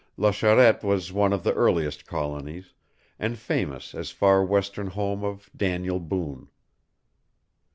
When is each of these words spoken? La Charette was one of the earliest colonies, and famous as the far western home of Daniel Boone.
La 0.17 0.31
Charette 0.31 0.83
was 0.83 1.13
one 1.13 1.31
of 1.31 1.43
the 1.43 1.53
earliest 1.53 2.07
colonies, 2.07 2.73
and 3.19 3.37
famous 3.37 3.93
as 3.93 4.09
the 4.09 4.15
far 4.15 4.43
western 4.43 4.87
home 4.87 5.23
of 5.23 5.51
Daniel 5.55 5.99
Boone. 5.99 6.49